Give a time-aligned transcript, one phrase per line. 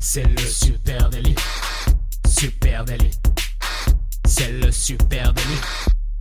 [0.00, 1.34] C'est le super délit.
[2.24, 3.10] Super délit.
[4.24, 5.60] C'est le super délit.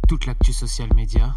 [0.08, 1.36] Toute l'actu social média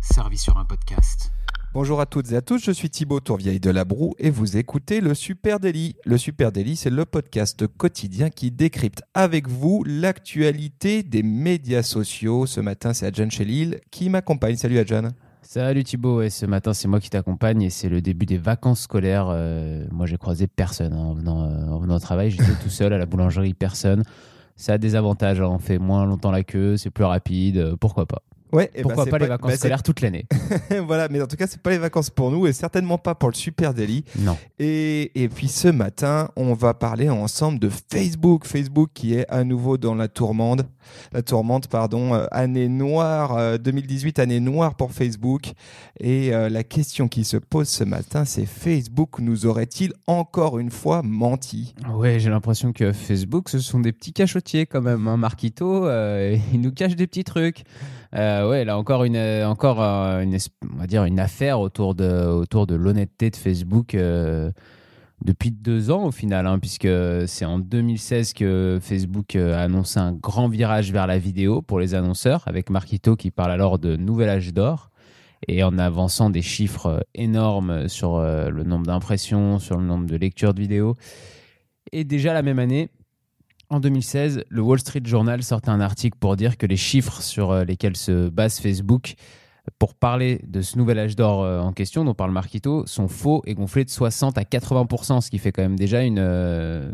[0.00, 1.30] servie sur un podcast.
[1.74, 4.56] Bonjour à toutes et à tous, je suis Thibaut Tourvieille de La Broue et vous
[4.56, 5.96] écoutez le Super Daily.
[6.06, 12.46] Le Super Daily, c'est le podcast quotidien qui décrypte avec vous l'actualité des médias sociaux.
[12.46, 14.56] Ce matin, c'est Adjan Chelil qui m'accompagne.
[14.56, 15.10] Salut Adjan.
[15.46, 18.80] Salut Thibaut, et ce matin c'est moi qui t'accompagne et c'est le début des vacances
[18.80, 19.26] scolaires.
[19.28, 22.70] Euh, moi j'ai croisé personne hein, en, venant, euh, en venant au travail, j'étais tout
[22.70, 24.04] seul à la boulangerie, personne.
[24.56, 25.48] Ça a des avantages, hein.
[25.48, 28.22] on fait moins longtemps la queue, c'est plus rapide, euh, pourquoi pas
[28.54, 30.26] Ouais, et Pourquoi bah, pas les vacances bah, scolaires toute l'année
[30.86, 33.28] voilà, mais en tout cas, c'est pas les vacances pour nous et certainement pas pour
[33.28, 34.04] le Super Daily.
[34.18, 34.36] Non.
[34.58, 38.46] Et, et puis ce matin, on va parler ensemble de Facebook.
[38.46, 40.62] Facebook qui est à nouveau dans la tourmente.
[41.12, 42.14] La tourmente, pardon.
[42.14, 45.52] euh, année noire, euh, 2018, année noire pour Facebook.
[45.98, 50.70] Et euh, la question qui se pose ce matin, c'est Facebook nous aurait-il encore une
[50.70, 51.74] fois menti?
[51.92, 55.08] Ouais, j'ai l'impression que Facebook, ce sont des petits cachotiers quand même.
[55.08, 55.16] Hein.
[55.16, 57.64] Marquito, euh, il nous cache des petits trucs.
[58.14, 60.24] Euh, ouais, là encore une, euh, encore euh,
[60.72, 64.52] on va dire une affaire autour de, autour de l'honnêteté de Facebook euh,
[65.24, 66.88] depuis deux ans au final, hein, puisque
[67.26, 71.94] c'est en 2016 que Facebook a annoncé un grand virage vers la vidéo pour les
[71.94, 74.90] annonceurs, avec Marquito qui parle alors de nouvel âge d'or.
[75.46, 80.54] Et en avançant des chiffres énormes sur le nombre d'impressions, sur le nombre de lectures
[80.54, 80.94] de vidéos.
[81.92, 82.88] Et déjà la même année,
[83.70, 87.50] en 2016, le Wall Street Journal sortait un article pour dire que les chiffres sur
[87.50, 89.14] euh, lesquels se base Facebook
[89.78, 93.42] pour parler de ce nouvel âge d'or euh, en question, dont parle Marquito, sont faux
[93.46, 96.92] et gonflés de 60 à 80%, ce qui fait quand même déjà une, euh,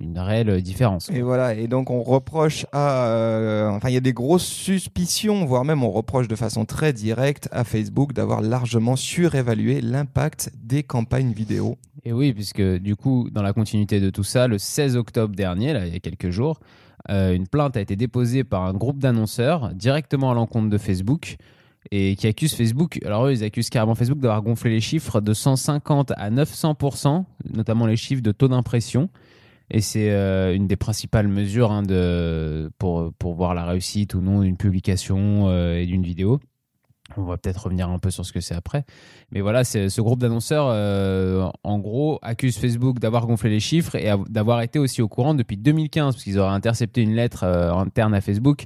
[0.00, 1.10] une réelle différence.
[1.10, 3.70] Et voilà, et donc on reproche à...
[3.72, 7.48] enfin, il y a des grosses suspicions, voire même on reproche de façon très directe
[7.52, 11.76] à Facebook d'avoir largement surévalué l'impact des campagnes vidéo.
[12.06, 15.72] Et oui, puisque du coup, dans la continuité de tout ça, le 16 octobre dernier,
[15.72, 16.60] là, il y a quelques jours,
[17.10, 21.36] euh, une plainte a été déposée par un groupe d'annonceurs directement à l'encontre de Facebook
[21.90, 23.00] et qui accuse Facebook.
[23.04, 27.86] Alors eux, ils accusent carrément Facebook d'avoir gonflé les chiffres de 150 à 900%, notamment
[27.86, 29.10] les chiffres de taux d'impression.
[29.72, 31.82] Et c'est euh, une des principales mesures hein,
[32.78, 36.38] pour voir la réussite ou non d'une publication euh, et d'une vidéo.
[37.16, 38.84] On va peut-être revenir un peu sur ce que c'est après.
[39.30, 44.08] Mais voilà, ce groupe d'annonceurs, euh, en gros, accuse Facebook d'avoir gonflé les chiffres et
[44.08, 47.72] av- d'avoir été aussi au courant depuis 2015, parce qu'ils auraient intercepté une lettre euh,
[47.72, 48.64] interne à Facebook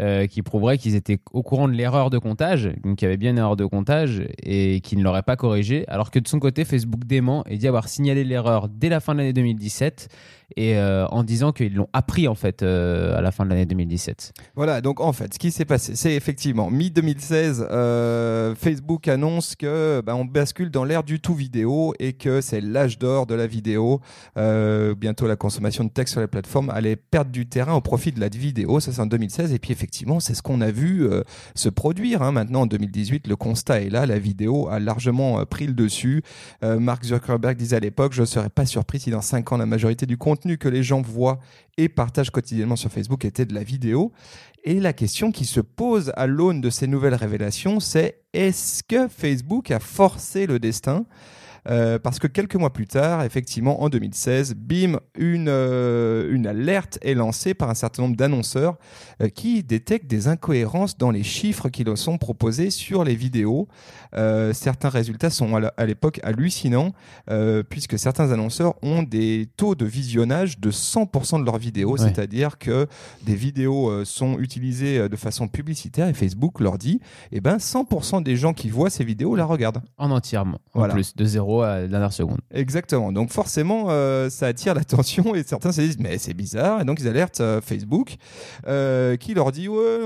[0.00, 3.16] euh, qui prouverait qu'ils étaient au courant de l'erreur de comptage, donc il y avait
[3.16, 6.40] bien une erreur de comptage et qu'ils ne l'auraient pas corrigée, alors que de son
[6.40, 10.08] côté, Facebook dément et dit avoir signalé l'erreur dès la fin de l'année 2017
[10.56, 13.66] et euh, en disant qu'ils l'ont appris en fait euh, à la fin de l'année
[13.66, 14.32] 2017.
[14.54, 20.02] Voilà, donc en fait, ce qui s'est passé, c'est effectivement mi-2016, euh, Facebook annonce que
[20.04, 23.46] ben, on bascule dans l'ère du tout vidéo et que c'est l'âge d'or de la
[23.46, 24.00] vidéo.
[24.36, 28.20] Bientôt, la consommation de texte sur les plateformes allait perdre du terrain au profit de
[28.20, 28.80] la vidéo.
[28.80, 29.52] Ça, c'est en 2016.
[29.52, 31.08] Et puis, effectivement, c'est ce qu'on a vu
[31.54, 32.22] se produire.
[32.22, 32.32] hein.
[32.32, 34.06] Maintenant, en 2018, le constat est là.
[34.06, 36.22] La vidéo a largement pris le dessus.
[36.62, 39.66] Mark Zuckerberg disait à l'époque, je ne serais pas surpris si dans 5 ans, la
[39.66, 41.40] majorité du contenu que les gens voient
[41.76, 44.12] et partagent quotidiennement sur Facebook était de la vidéo.
[44.64, 49.08] Et la question qui se pose à l'aune de ces nouvelles révélations, c'est est-ce que
[49.08, 51.04] Facebook a forcé le destin?
[51.68, 56.98] Euh, parce que quelques mois plus tard, effectivement, en 2016, bim, une, euh, une alerte
[57.02, 58.76] est lancée par un certain nombre d'annonceurs
[59.22, 63.68] euh, qui détectent des incohérences dans les chiffres qui leur sont proposés sur les vidéos.
[64.52, 66.92] Certains résultats sont à l'époque hallucinants,
[67.68, 71.98] puisque certains annonceurs ont des taux de visionnage de 100% de leurs vidéos, Ouais.
[71.98, 72.86] c'est-à-dire que
[73.24, 77.00] des vidéos sont utilisées de façon publicitaire et Facebook leur dit,
[77.32, 79.82] eh ben 100% des gens qui voient ces vidéos la regardent.
[79.98, 80.92] En entièrement, Voilà.
[80.92, 82.38] en plus, de 0 à la dernière seconde.
[82.52, 83.12] Exactement.
[83.12, 87.00] Donc forcément, euh, ça attire l'attention et certains se disent mais c'est bizarre et donc
[87.00, 88.16] ils alertent euh, Facebook
[88.66, 89.98] euh, qui leur dit ouais,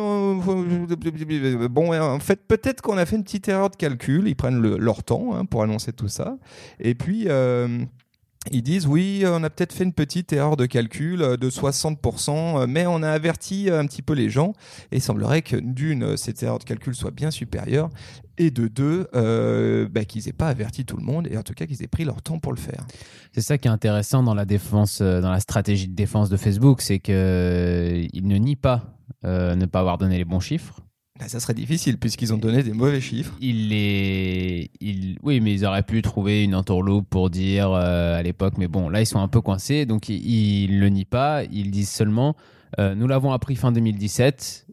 [1.70, 4.28] bon en fait peut-être qu'on a fait une petite erreur de calcul.
[4.28, 6.36] Ils prennent le- leur temps hein, pour annoncer tout ça
[6.80, 7.28] et puis.
[8.52, 12.30] Ils disent oui, on a peut-être fait une petite erreur de calcul euh, de 60%,
[12.30, 14.52] euh, mais on a averti euh, un petit peu les gens.
[14.92, 17.90] Et il semblerait que d'une, cette erreur de calcul soit bien supérieure,
[18.40, 19.08] et de deux,
[19.90, 22.04] bah, qu'ils aient pas averti tout le monde, et en tout cas qu'ils aient pris
[22.04, 22.86] leur temps pour le faire.
[23.32, 26.80] C'est ça qui est intéressant dans la défense, dans la stratégie de défense de Facebook,
[26.80, 28.94] c'est il ne nie pas
[29.24, 30.80] ne pas avoir donné les bons chiffres.
[31.18, 33.34] Bah, ça serait difficile puisqu'ils ont donné des mauvais chiffres.
[33.40, 38.22] Il les, il, oui, mais ils auraient pu trouver une entourloupe pour dire euh, à
[38.22, 40.24] l'époque, mais bon, là ils sont un peu coincés, donc ils,
[40.64, 42.36] ils le nient pas, ils disent seulement,
[42.78, 44.66] euh, nous l'avons appris fin 2017.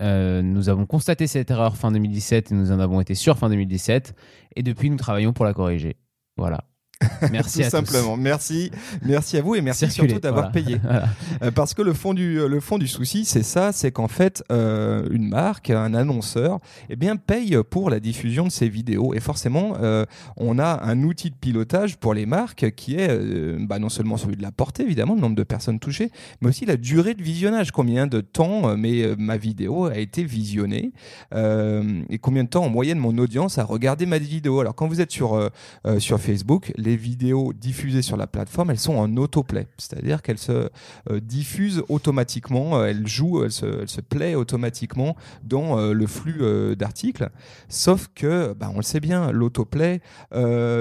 [0.00, 3.48] euh, nous avons constaté cette erreur fin 2017 et nous en avons été sûrs fin
[3.48, 4.14] 2017
[4.56, 5.96] et depuis nous travaillons pour la corriger.
[6.36, 6.64] Voilà.
[7.32, 8.16] Merci Tout à simplement.
[8.16, 8.70] Merci,
[9.02, 10.66] merci à vous et merci Circuler, surtout d'avoir voilà.
[10.66, 10.80] payé.
[10.90, 11.08] Voilà.
[11.42, 14.42] Euh, parce que le fond du le fond du souci, c'est ça, c'est qu'en fait,
[14.50, 16.58] euh, une marque, un annonceur,
[16.88, 19.14] eh bien, paye pour la diffusion de ses vidéos.
[19.14, 20.04] Et forcément, euh,
[20.36, 24.16] on a un outil de pilotage pour les marques qui est euh, bah, non seulement
[24.16, 26.10] celui de la portée, évidemment, le nombre de personnes touchées,
[26.40, 27.70] mais aussi la durée de visionnage.
[27.70, 30.92] Combien de temps euh, mais, euh, ma vidéo a été visionnée
[31.34, 34.60] euh, et combien de temps en moyenne mon audience a regardé ma vidéo.
[34.60, 35.48] Alors, quand vous êtes sur, euh,
[35.86, 40.38] euh, sur Facebook, les vidéos diffusées sur la plateforme, elles sont en autoplay, c'est-à-dire qu'elles
[40.38, 40.70] se
[41.10, 46.40] euh, diffusent automatiquement, euh, elles jouent, elles se, elles plaient automatiquement dans euh, le flux
[46.76, 47.30] d'articles.
[47.68, 50.00] Sauf que, bah, on le sait bien, l'autoplay,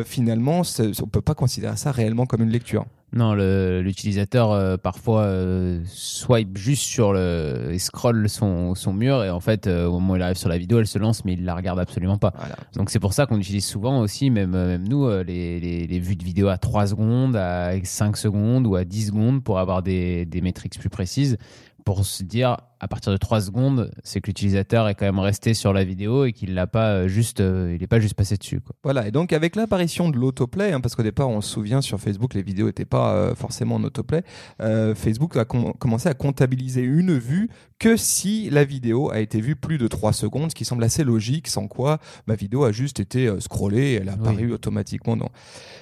[0.05, 0.61] finalement,
[1.01, 2.85] on peut pas considérer ça réellement comme une lecture.
[3.11, 9.31] Non, l'utilisateur euh, parfois euh, swipe juste sur le et scroll son, son mur et
[9.31, 11.33] en fait euh, au moment où il arrive sur la vidéo, elle se lance mais
[11.33, 12.33] il la regarde absolument pas.
[12.37, 12.55] Voilà.
[12.75, 16.15] Donc c'est pour ça qu'on utilise souvent aussi, même, même nous, les, les, les vues
[16.15, 20.25] de vidéo à 3 secondes, à 5 secondes ou à 10 secondes pour avoir des,
[20.25, 21.37] des métriques plus précises,
[21.85, 25.53] pour se dire à partir de 3 secondes, c'est que l'utilisateur est quand même resté
[25.53, 28.37] sur la vidéo et qu'il l'a pas euh, juste, euh, il est pas juste passé
[28.37, 28.61] dessus.
[28.61, 28.75] Quoi.
[28.83, 31.99] Voilà, et donc avec l'apparition de l'autoplay, hein, parce qu'au départ on se souvient sur
[31.99, 34.23] Facebook les vidéos n'étaient pas euh, forcément en autoplay,
[34.61, 37.49] euh, Facebook a com- commencé à comptabiliser une vue
[37.79, 41.03] que si la vidéo a été vue plus de 3 secondes, ce qui semble assez
[41.03, 44.19] logique, sans quoi ma vidéo a juste été scrollée et elle a Oui.
[44.27, 45.29] apparu automatiquement dans...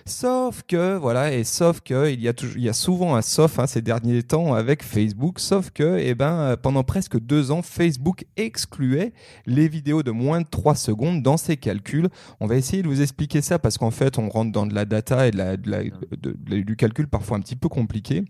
[0.05, 3.21] Sauf que, voilà, et sauf que, il y a, toujours, il y a souvent un
[3.21, 7.61] sauf hein, ces derniers temps avec Facebook, sauf que, eh ben, pendant presque deux ans,
[7.61, 9.13] Facebook excluait
[9.45, 12.09] les vidéos de moins de 3 secondes dans ses calculs.
[12.39, 14.85] On va essayer de vous expliquer ça parce qu'en fait, on rentre dans de la
[14.85, 18.23] data et de la- de la- de- de- du calcul parfois un petit peu compliqué.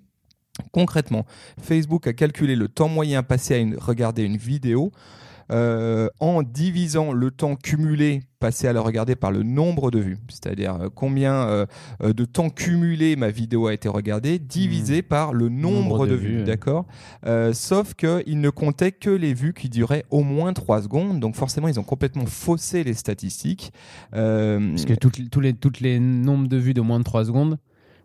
[0.71, 1.25] Concrètement,
[1.61, 4.91] Facebook a calculé le temps moyen passé à une- regarder une vidéo
[5.51, 10.17] euh, en divisant le temps cumulé passé à la regarder par le nombre de vues,
[10.29, 11.65] c'est-à-dire euh, combien euh,
[12.01, 16.15] de temps cumulé ma vidéo a été regardée, divisé par le nombre, Nombre de, de
[16.17, 16.85] vues, d'accord?
[17.25, 21.35] Euh, Sauf qu'il ne comptait que les vues qui duraient au moins 3 secondes, donc
[21.35, 23.71] forcément ils ont complètement faussé les statistiques.
[24.13, 27.25] Euh, Parce que toutes tous les, toutes les nombres de vues de moins de 3
[27.25, 27.57] secondes,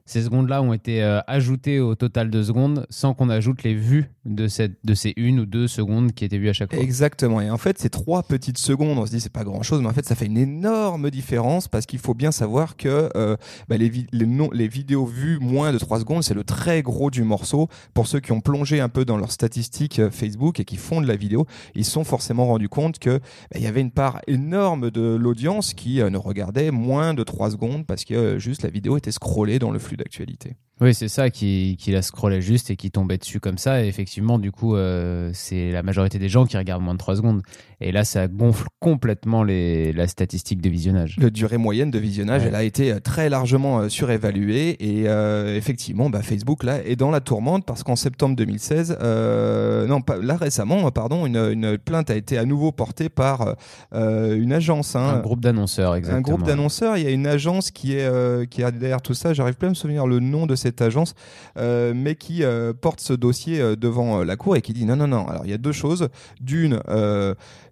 [0.04, 4.10] ces secondes-là ont été euh, ajoutées au total de secondes sans qu'on ajoute les vues
[4.24, 6.82] de, cette, de ces une ou deux secondes qui étaient vues à chaque fois.
[6.82, 7.40] Exactement.
[7.40, 9.88] Et en fait, ces trois petites secondes, on se dit c'est pas grand chose, mais
[9.88, 13.36] en fait, ça fait une énorme différence parce qu'il faut bien savoir que euh,
[13.68, 17.10] bah, les, les, non- les vidéos vues moins de 3 secondes, c'est le très gros
[17.10, 17.68] du morceau.
[17.94, 21.00] Pour ceux qui ont plongé un peu dans leurs statistiques euh, Facebook et qui font
[21.00, 24.20] de la vidéo, ils sont forcément rendus compte que bah, il y avait une part
[24.26, 28.96] énorme de l'audience qui ne regardait moins de 3 secondes parce que juste la vidéo
[28.96, 30.56] était scrollée dans le flux d'actualité.
[30.82, 33.84] Oui, c'est ça qui, qui la scrollait juste et qui tombait dessus comme ça.
[33.84, 37.16] Et effectivement, du coup, euh, c'est la majorité des gens qui regardent moins de 3
[37.16, 37.42] secondes.
[37.80, 41.16] Et là, ça gonfle complètement les, la statistique de visionnage.
[41.18, 42.48] La durée moyenne de visionnage, Ouais.
[42.48, 46.96] elle a été euh, très largement euh, surévaluée et euh, effectivement, bah, Facebook là est
[46.96, 51.78] dans la tourmente parce qu'en septembre 2016, euh, non pas là récemment, pardon, une, une
[51.78, 53.54] plainte a été à nouveau portée par
[53.92, 56.18] une agence, hein, Un groupe d'annonceurs, exactement.
[56.18, 56.96] un groupe d'annonceurs.
[56.96, 59.32] Il y a une agence qui est qui est derrière tout ça.
[59.34, 61.14] J'arrive plus à me souvenir le nom de cette agence,
[61.56, 64.96] euh, mais qui euh, porte ce dossier euh, devant la cour et qui dit non
[64.96, 65.26] non non.
[65.26, 66.08] Alors il y a deux choses.
[66.40, 66.80] D'une,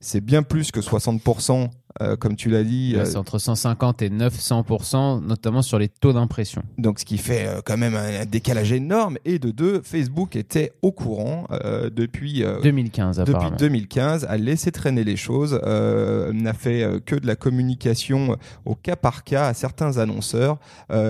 [0.00, 1.70] c'est bien plus que 60%.
[2.02, 5.88] Euh, comme tu l'as dit, Ouais, euh, C'est entre 150 et 900%, notamment sur les
[5.88, 6.62] taux d'impression.
[6.78, 9.18] Donc, ce qui fait euh, quand même un, un décalage énorme.
[9.24, 12.44] Et de deux, Facebook était au courant euh, depuis.
[12.44, 13.56] euh, 2015, depuis apparemment.
[13.56, 19.24] 2015, a laissé traîner les choses, n'a fait que de la communication au cas par
[19.24, 20.58] cas à certains annonceurs,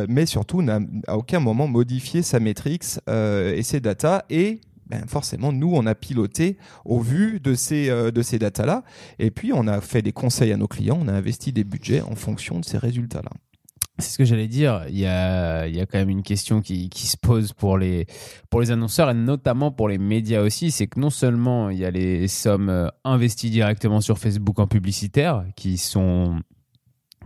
[0.09, 2.79] mais surtout n'a à aucun moment modifié sa métrix
[3.09, 7.91] euh, et ses data et ben forcément, nous, on a piloté au vu de ces,
[7.91, 8.83] euh, ces datas-là.
[9.19, 12.03] Et puis, on a fait des conseils à nos clients, on a investi des budgets
[12.03, 13.31] en fonction de ces résultats-là.
[13.99, 14.85] C'est ce que j'allais dire.
[14.89, 17.77] Il y a, il y a quand même une question qui, qui se pose pour
[17.77, 18.07] les,
[18.49, 20.71] pour les annonceurs et notamment pour les médias aussi.
[20.71, 24.67] C'est que non seulement il y a les sommes euh, investies directement sur Facebook en
[24.67, 26.41] publicitaire qui sont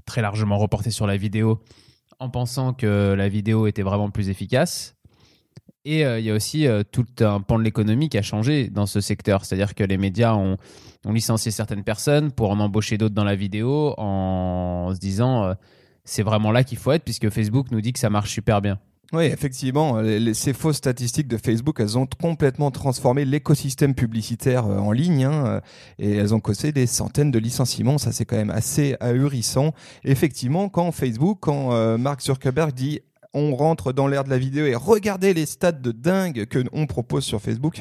[0.04, 1.62] très largement reportées sur la vidéo
[2.18, 4.96] en pensant que la vidéo était vraiment plus efficace.
[5.86, 8.68] Et euh, il y a aussi euh, tout un pan de l'économie qui a changé
[8.68, 9.44] dans ce secteur.
[9.44, 10.56] C'est-à-dire que les médias ont,
[11.06, 15.54] licencié certaines personnes pour en embaucher d'autres dans la vidéo en se disant euh,
[16.04, 18.78] c'est vraiment là qu'il faut être puisque Facebook nous dit que ça marche super bien.
[19.12, 25.24] Oui, effectivement, ces fausses statistiques de Facebook, elles ont complètement transformé l'écosystème publicitaire en ligne
[25.24, 25.60] hein,
[25.98, 27.98] et elles ont causé des centaines de licenciements.
[27.98, 29.72] Ça, c'est quand même assez ahurissant.
[30.04, 33.02] Effectivement, quand Facebook, quand Mark Zuckerberg dit
[33.34, 36.86] on rentre dans l'ère de la vidéo et regardez les stats de dingue que on
[36.86, 37.80] propose sur Facebook.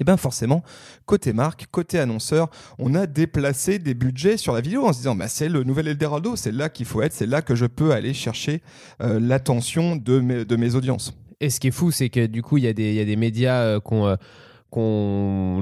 [0.00, 0.62] et bien forcément,
[1.06, 5.14] côté marque, côté annonceur, on a déplacé des budgets sur la vidéo en se disant
[5.14, 7.92] bah, c'est le nouvel Eldorado, c'est là qu'il faut être, c'est là que je peux
[7.92, 8.62] aller chercher
[9.00, 11.14] euh, l'attention de mes, de mes audiences.
[11.40, 13.00] Et ce qui est fou, c'est que du coup, il y, a des- il y
[13.00, 14.16] a des médias euh, qui ont, euh,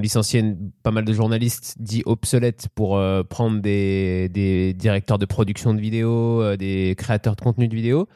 [0.01, 5.27] licencié une- pas mal de journalistes dits obsolètes pour euh, prendre des, des directeurs de
[5.27, 8.09] production de vidéos, des créateurs de contenu de vidéos,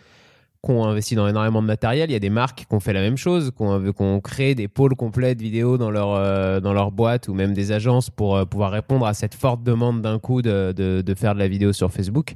[0.65, 2.11] qui ont investi dans énormément de matériel.
[2.11, 4.69] Il y a des marques qui ont fait la même chose, qui ont, créé des
[4.69, 8.37] pôles complets de vidéos dans leur, euh, dans leur boîte ou même des agences pour
[8.37, 11.73] euh, pouvoir répondre à cette forte demande d'un coup de, de, faire de la vidéo
[11.73, 12.35] sur Facebook.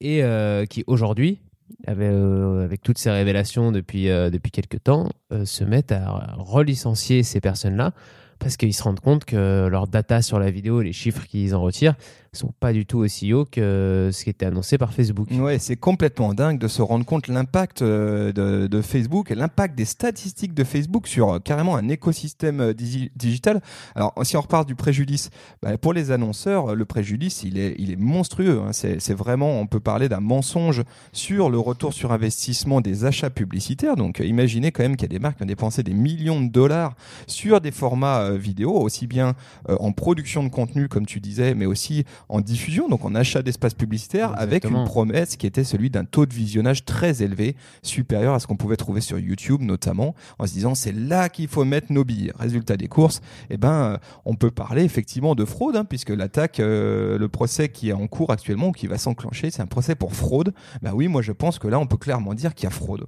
[0.00, 1.40] Et euh, qui aujourd'hui,
[1.86, 5.08] avec, toutes ces révélations depuis, depuis quelques temps,
[5.44, 7.92] se mettent à relicencier ces personnes-là
[8.38, 11.62] parce qu'ils se rendent compte que leurs data sur la vidéo, les chiffres qu'ils en
[11.62, 11.94] retirent,
[12.36, 15.28] sont pas du tout aussi hauts que ce qui était annoncé par Facebook.
[15.32, 19.84] Ouais, c'est complètement dingue de se rendre compte l'impact euh, de, Facebook et l'impact des
[19.84, 23.60] statistiques de Facebook sur euh, carrément un écosystème euh, digi- digital.
[23.94, 25.30] Alors, si on repart du préjudice,
[25.62, 28.60] bah, pour les annonceurs, le préjudice, il est, il est monstrueux.
[28.60, 28.70] hein.
[28.72, 33.96] C'est vraiment, on peut parler d'un mensonge sur le retour sur investissement des achats publicitaires.
[33.96, 36.40] Donc, euh, imaginez quand même qu'il y a des marques qui ont dépensé des millions
[36.40, 36.94] de dollars
[37.26, 39.34] sur des formats euh, vidéo, aussi bien
[39.68, 43.42] euh, en production de contenu, comme tu disais, mais aussi en diffusion, donc en achat
[43.42, 48.34] d'espace publicitaire, avec une promesse qui était celui d'un taux de visionnage très élevé, supérieur
[48.34, 51.64] à ce qu'on pouvait trouver sur YouTube notamment, en se disant c'est là qu'il faut
[51.64, 52.32] mettre nos billets.
[52.38, 56.60] Résultat des courses, eh ben, euh, on peut parler effectivement de fraude, hein, puisque l'attaque,
[56.60, 59.94] euh, le procès qui est en cours actuellement, ou qui va s'enclencher, c'est un procès
[59.94, 60.52] pour fraude.
[60.82, 63.06] Bah oui, moi je pense que là, on peut clairement dire qu'il y a fraude.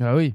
[0.00, 0.34] Ah oui.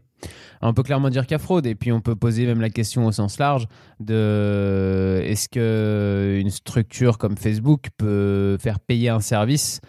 [0.62, 2.70] On peut clairement dire qu'il y a fraude et puis on peut poser même la
[2.70, 3.68] question au sens large
[4.00, 9.82] de est-ce que une structure comme Facebook peut faire payer un service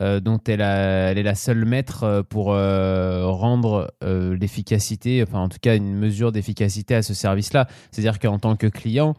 [0.00, 5.58] euh, dont elle, est la seule maître euh, pour euh, rendre l'efficacité, enfin en tout
[5.60, 7.66] cas une mesure d'efficacité à ce service-là?
[7.90, 9.14] C'est-à-dire qu'en tant que client,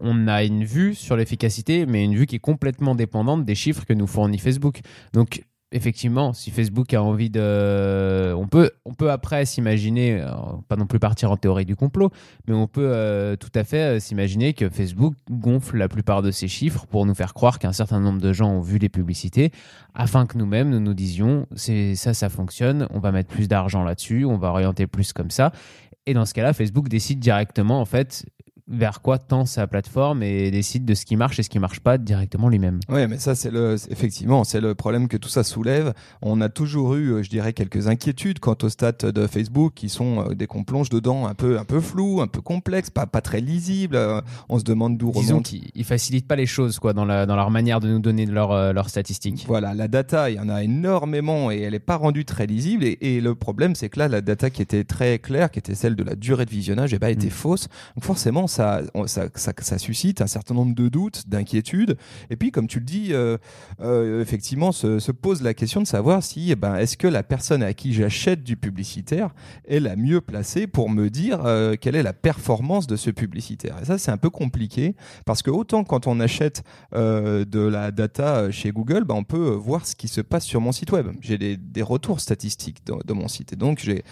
[0.00, 3.84] on a une vue sur l'efficacité, mais une vue qui est complètement dépendante des chiffres
[3.86, 4.80] que nous fournit Facebook.
[5.14, 5.42] Donc
[5.74, 8.32] effectivement, si Facebook a envie de...
[8.36, 10.30] On peut, on peut après s'imaginer, euh,
[10.68, 12.10] pas non plus partir en théorie du complot,
[12.46, 16.30] mais on peut euh, tout à fait euh, s'imaginer que Facebook gonfle la plupart de
[16.30, 19.50] ces chiffres pour nous faire croire qu'un certain nombre de gens ont vu les publicités,
[19.94, 23.82] afin que nous-mêmes, nous nous disions, c'est ça, ça fonctionne, on va mettre plus d'argent
[23.82, 25.50] là-dessus, on va orienter plus comme ça.
[26.06, 28.26] Et dans ce cas-là, Facebook décide directement, en fait,
[28.66, 31.80] vers quoi tend sa plateforme et décide de ce qui marche et ce qui marche
[31.80, 32.80] pas directement lui-même.
[32.88, 35.92] Oui, mais ça, c'est le, effectivement, c'est le problème que tout ça soulève.
[36.22, 39.88] On a toujours eu, euh, je dirais, quelques inquiétudes quant aux stats de Facebook qui
[39.90, 43.06] sont, euh, dès qu'on plonge dedans, un peu, un peu flou, un peu complexe, pas,
[43.06, 43.96] pas très lisible.
[43.96, 45.44] Euh, On se demande d'où Disons remonte.
[45.46, 48.24] qu'ils ils facilitent pas les choses quoi dans, la, dans leur manière de nous donner
[48.24, 49.44] leurs leurs statistiques.
[49.46, 52.84] Voilà, la data, il y en a énormément et elle n'est pas rendue très lisible.
[52.84, 55.74] Et, et le problème, c'est que là, la data qui était très claire, qui était
[55.74, 57.30] celle de la durée de visionnage, eh ben, était Mm.
[57.30, 57.68] fausse.
[57.96, 61.96] Donc forcément, ça, ça, ça, suscite un certain nombre de doutes, d'inquiétudes.
[62.30, 63.36] Et puis, comme tu le dis, euh,
[63.80, 67.22] euh, effectivement, se, se pose la question de savoir si, eh ben, est-ce que la
[67.22, 69.34] personne à qui j'achète du publicitaire
[69.66, 73.76] est la mieux placée pour me dire euh, quelle est la performance de ce publicitaire.
[73.82, 74.94] Et ça, c'est un peu compliqué
[75.26, 79.86] parce que autant quand on achète de la data chez Google, bah, on peut voir
[79.86, 81.08] ce qui se passe sur mon site web.
[81.20, 83.52] J'ai des, des retours statistiques de, mon site.
[83.52, 84.04] Et donc, j'ai.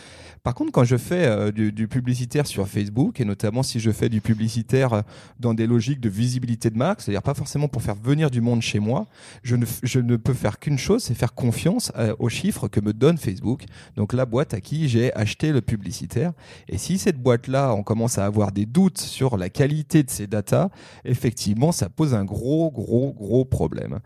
[0.42, 4.08] Par contre, quand je fais du, du publicitaire sur Facebook, et notamment si je fais
[4.08, 5.02] du publicitaire euh,
[5.40, 8.62] dans des logiques de visibilité de marque, c'est-à-dire pas forcément pour faire venir du monde
[8.62, 9.06] chez moi,
[9.42, 12.80] je ne, je ne peux faire qu'une chose, c'est faire confiance euh, aux chiffres que
[12.80, 13.64] me donne Facebook.
[13.96, 16.32] Donc la boîte à qui j'ai acheté le publicitaire.
[16.68, 20.26] Et si cette boîte-là, on commence à avoir des doutes sur la qualité de ces
[20.26, 20.68] datas,
[21.04, 24.00] effectivement, ça pose un gros, gros, gros problème.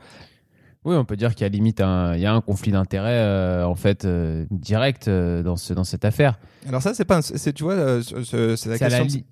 [0.84, 3.10] Oui, on peut dire qu'il y a limite un, il y a un conflit d'intérêt
[3.18, 6.38] euh, en fait euh, direct euh, dans ce dans cette affaire.
[6.68, 9.04] Alors ça, c'est pas, un- c'est tu vois, ce- ce- c'est la question.
[9.04, 9.24] li-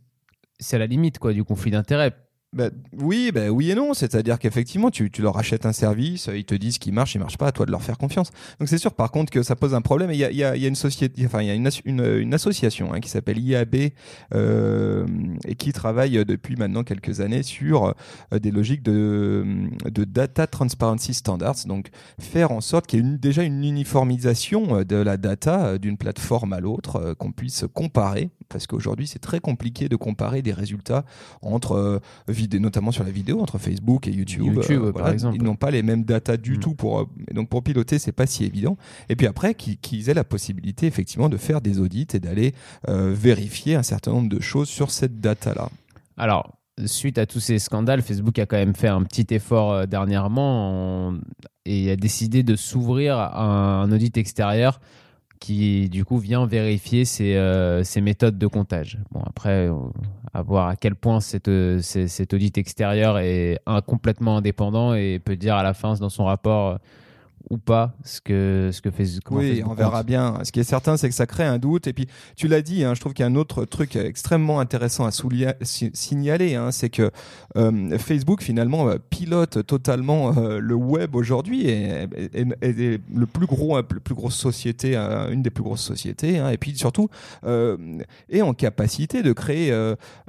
[0.64, 2.12] c'est la limite quoi du conflit d'intérêt.
[2.54, 3.94] Bah, oui, bah, oui et non.
[3.94, 7.36] C'est-à-dire qu'effectivement, tu, tu leur achètes un service, ils te disent qu'il marche, il marche
[7.36, 8.30] pas, à toi de leur faire confiance.
[8.60, 10.12] Donc c'est sûr, par contre, que ça pose un problème.
[10.12, 12.32] Il y a, y a- y a une société, enfin, il y a une, une,
[12.32, 13.90] association hein, qui s'appelle IAB
[14.34, 15.04] euh,
[15.46, 17.92] et qui travaille depuis maintenant quelques années sur
[18.32, 19.44] euh, des logiques de,
[19.90, 21.66] de data transparency standards.
[21.66, 21.88] Donc
[22.20, 26.52] faire en sorte qu'il y ait déjà une uniformisation euh, de la data d'une plateforme
[26.52, 31.04] à l'autre, qu'on puisse comparer, parce qu'aujourd'hui c'est très compliqué de comparer des résultats
[31.42, 34.44] entre euh, vidéo, notamment sur la vidéo entre Facebook et YouTube.
[34.54, 35.36] YouTube, euh, par exemple.
[35.36, 36.60] Ils n'ont pas les mêmes datas du Mm.
[36.60, 38.76] tout pour euh, donc pour piloter, c'est pas si évident.
[39.08, 42.54] Et puis après, qu'ils aient la possibilité effectivement de faire des audits et d'aller
[42.88, 45.68] vérifier un certain nombre de choses sur cette data-là.
[46.16, 46.54] Alors
[46.86, 51.18] suite à tous ces scandales, Facebook a quand même fait un petit effort dernièrement en-
[51.66, 53.44] et a décidé de s'ouvrir à
[53.82, 54.80] un audit extérieur
[55.44, 58.96] qui du coup vient vérifier ces, euh, ces méthodes de comptage.
[59.12, 59.74] Bon après, euh,
[60.32, 65.18] à voir à quel point cette, euh, ces- cet audit extérieur est complètement indépendant et
[65.18, 66.78] peut dire à la fin dans son rapport
[67.50, 68.88] ou pas ce que ce que
[69.24, 70.06] comment Oui, Facebook on verra compte.
[70.06, 70.38] bien.
[70.44, 71.86] Ce qui est certain, c'est que ça crée un doute.
[71.86, 74.60] Et puis, tu l'as dit, hein, je trouve qu'il y a un autre truc extrêmement
[74.60, 75.10] intéressant à
[75.62, 77.10] signaler, hein, c'est que
[77.56, 83.26] euh, Facebook finalement euh, pilote totalement euh, le web aujourd'hui et, et- et- et le
[83.26, 86.38] plus gros, le plus grosse société, euh, une des plus grosses sociétés.
[86.38, 87.08] hein, et puis surtout,
[87.44, 89.68] est en capacité de créer,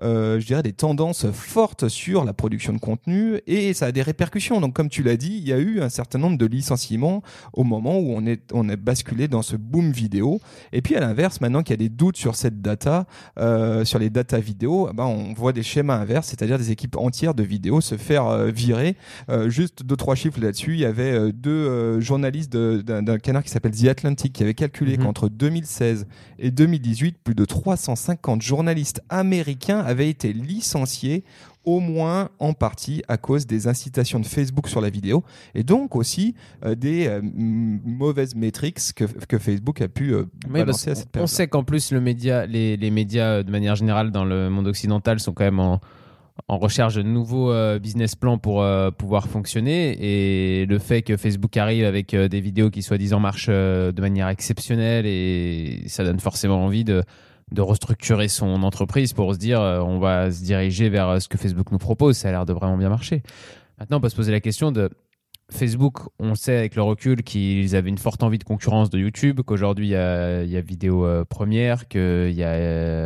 [0.02, 4.60] je dirais, des tendances fortes sur la production de contenu et ça a des répercussions.
[4.62, 7.05] Donc, comme tu l'as dit, il y a eu un certain nombre de licenciements
[7.54, 10.40] au moment où on est, on est basculé dans ce boom vidéo.
[10.72, 13.06] Et puis à l'inverse, maintenant qu'il y a des doutes sur cette data,
[13.40, 16.96] euh, sur les data vidéo, eh ben, on voit des schémas inverses, c'est-à-dire des équipes
[16.98, 18.96] entières de vidéos se faire euh, virer.
[19.30, 20.74] Euh, juste deux, trois chiffres là-dessus.
[20.74, 25.06] Il y avait deux journalistes d'un canard qui s'appelle The Atlantic qui avait calculé Mhm.
[25.06, 26.08] qu'entre 2016
[26.40, 31.24] et 2018, plus de 350 journalistes américains avaient été licenciés
[31.66, 35.96] au moins en partie à cause des incitations de Facebook sur la vidéo et donc
[35.96, 40.96] aussi euh, des euh, mauvaises métriques que, que Facebook a pu euh, Oui, balancer à
[40.96, 41.30] cette qu'on- on période.
[41.30, 44.68] sait qu'en plus le média, les, les médias euh, de manière générale dans le monde
[44.68, 45.80] occidental sont quand même en,
[46.48, 48.64] en recherche de nouveaux business plans pour
[48.98, 49.96] pouvoir fonctionner
[50.62, 55.06] et le fait que Facebook arrive avec des vidéos qui soi-disant marchent de manière exceptionnelle
[55.06, 57.04] et ça donne forcément envie de
[57.52, 61.28] de restructurer son entreprise pour se dire euh, on va se diriger vers euh, ce
[61.28, 62.18] que Facebook nous propose.
[62.18, 63.22] Ça a l'air de vraiment bien marcher.
[63.80, 64.90] Maintenant on peut se poser la question de
[65.52, 69.42] Facebook, on sait avec le recul qu'ils avaient une forte envie de concurrence de YouTube,
[69.46, 72.56] qu'aujourd'hui il y a, vidéo euh, première, qu'il y a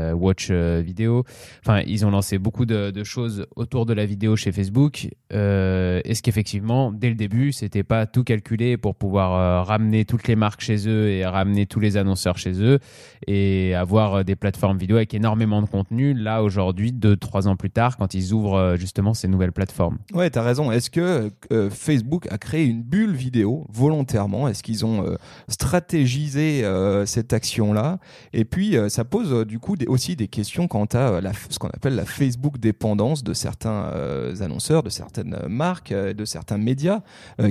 [0.09, 1.23] euh, watch euh, vidéo.
[1.65, 5.09] Enfin, ils ont lancé beaucoup de, choses autour de la vidéo chez Facebook.
[5.33, 10.35] Euh, Est-ce qu'effectivement, dès le début, c'était pas tout calculé pour pouvoir ramener toutes les
[10.35, 12.79] marques chez eux et ramener tous les annonceurs chez eux
[13.27, 16.13] et avoir des plateformes vidéo avec énormément de contenu?
[16.13, 19.97] Là, aujourd'hui, deux, trois ans plus tard, quand ils ouvrent justement ces nouvelles plateformes.
[20.13, 20.71] Ouais, t'as raison.
[20.71, 21.31] Est-ce que
[21.69, 25.15] Facebook a créé une bulle vidéo volontairement Est-ce qu'ils ont euh,
[25.47, 27.99] stratégisé euh, cette action-là?
[28.33, 31.95] Et puis, euh, ça pose du coup aussi des questions quant à ce qu'on appelle
[31.95, 33.91] la Facebook dépendance de certains
[34.41, 37.01] annonceurs, de certaines marques, de certains médias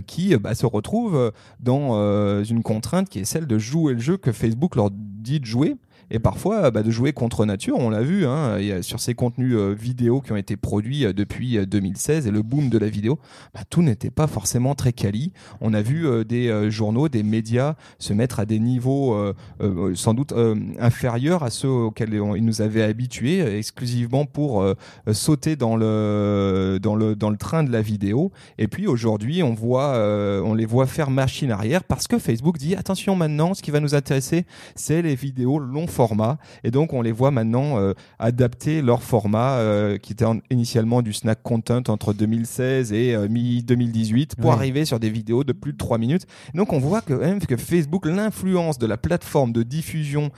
[0.06, 4.32] qui bah, se retrouvent dans une contrainte qui est celle de jouer le jeu que
[4.32, 5.76] Facebook leur dit de jouer.
[6.10, 9.74] Et parfois, bah, de jouer contre nature, on l'a vu, hein, sur ces contenus euh,
[9.74, 13.18] vidéo qui ont été produits euh, depuis euh, 2016 et le boom de la vidéo,
[13.54, 15.32] bah, tout n'était pas forcément très quali.
[15.60, 19.34] On a vu euh, des euh, journaux, des médias se mettre à des niveaux euh,
[19.60, 24.62] euh, sans doute euh, inférieurs à ceux auxquels ils nous avaient habitués, euh, exclusivement pour
[24.62, 24.74] euh,
[25.08, 28.32] euh, sauter dans le, dans, le, dans le train de la vidéo.
[28.58, 32.58] Et puis aujourd'hui, on, voit, euh, on les voit faire machine arrière parce que Facebook
[32.58, 36.38] dit attention maintenant, ce qui va nous intéresser, c'est les vidéos long format.
[36.62, 41.02] Et donc, on les voit maintenant euh, adapter leur format euh, qui était en- initialement
[41.02, 45.72] du snack content entre 2016 et euh, mi-2018 pour arriver sur des vidéos de plus
[45.72, 46.26] de 3 minutes.
[46.54, 50.30] Donc, on voit que, même que Facebook, l'influence de la plateforme de diffusion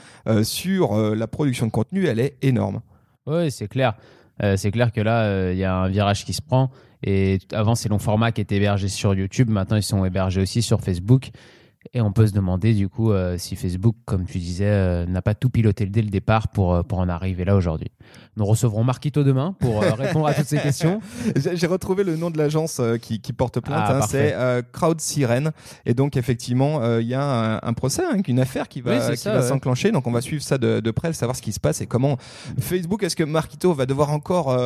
[0.42, 2.80] sur la production de contenu, elle est énorme.
[3.26, 3.94] Oui, c'est clair.
[4.56, 6.70] C'est clair que là, il y a un virage qui se prend.
[7.02, 9.48] Et avant, ces longs formats qui étaient hébergés sur YouTube.
[9.50, 11.30] Maintenant, ils sont hébergés aussi sur Facebook.
[11.92, 15.22] Et on peut se demander, du coup, euh, si Facebook, comme tu disais, euh, n'a
[15.22, 17.90] pas tout piloté dès le départ pour, euh, pour en arriver là aujourd'hui.
[18.36, 21.00] Nous recevrons Marquito demain pour euh, répondre à toutes ces questions.
[21.54, 24.36] J'ai retrouvé le nom de l'agence qui, qui porte plainte, Ah, hein, c'est
[24.70, 25.50] Crowd Siren.
[25.84, 29.08] Et donc effectivement, il y a un, un procès, hein, une affaire qui Oui, va,
[29.08, 29.16] ouais.
[29.42, 29.90] s'enclencher.
[29.90, 32.18] Donc on va suivre ça de, de près, savoir ce qui se passe et comment
[32.60, 33.02] Facebook.
[33.02, 34.56] Est-ce que Marquito va devoir encore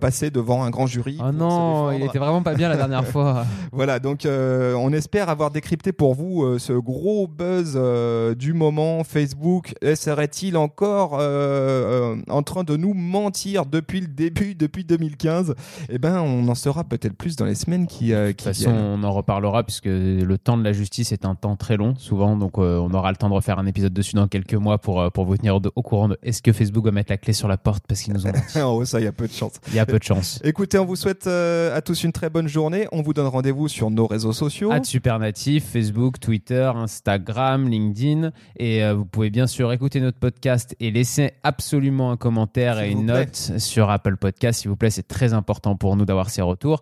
[0.00, 3.46] passer devant un grand jury Oh non, il était vraiment pas bien la dernière fois.
[3.72, 9.04] Voilà, donc on espère avoir décrypté pour vous ce gros buzz euh, du moment.
[9.04, 15.54] Facebook serait-il encore euh, euh, en train de nous mentir depuis le début, depuis 2015
[15.88, 18.54] Eh ben, on en saura peut-être plus dans les semaines qui, euh, De qui toute
[18.54, 18.84] façon, viennent.
[18.84, 22.36] on en reparlera puisque le temps de la justice est un temps très long, souvent.
[22.36, 25.24] Donc, on aura le temps de refaire un épisode dessus dans quelques mois pour, pour
[25.24, 27.84] vous tenir au courant de est-ce que Facebook va mettre la clé sur la porte
[27.86, 28.58] parce qu'ils nous ont menti.
[28.64, 29.54] oh, ça, il y a peu de chance.
[29.68, 30.40] Il y a peu de chance.
[30.44, 32.86] Écoutez, on vous souhaite à tous une très bonne journée.
[32.92, 34.70] On vous donne rendez-vous sur nos réseaux sociaux.
[34.72, 38.30] Ad Supernatif, Facebook, Twitter, Instagram, LinkedIn.
[38.56, 42.84] Et euh, vous pouvez bien sûr écouter notre podcast et laisser absolument un commentaire S'il
[42.84, 43.26] et une plaît.
[43.26, 44.90] note sur Apple Podcast, s'il vous plaît.
[44.90, 46.80] C'est très important pour nous d'avoir ces retours.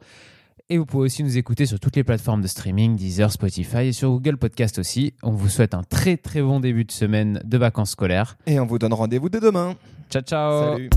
[0.72, 3.92] Et vous pouvez aussi nous écouter sur toutes les plateformes de streaming, Deezer, Spotify et
[3.92, 5.14] sur Google Podcast aussi.
[5.24, 8.36] On vous souhaite un très très bon début de semaine de vacances scolaires.
[8.46, 9.74] Et on vous donne rendez-vous dès demain.
[10.10, 10.90] Ciao ciao Salut.